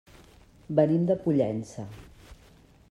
[0.79, 1.87] Venim de Pollença.